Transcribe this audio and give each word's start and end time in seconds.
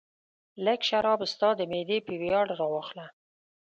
لږ 0.65 0.79
شراب 0.89 1.19
ستا 1.33 1.49
د 1.59 1.61
معدې 1.71 1.97
په 2.07 2.13
ویاړ 2.21 2.47
راواخله. 2.59 3.05